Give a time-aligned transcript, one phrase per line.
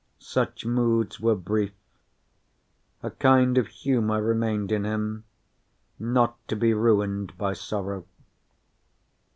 [0.17, 1.73] Such moods were brief.
[3.03, 5.25] A kind of humor remained in him,
[5.99, 8.07] not to be ruined by sorrow.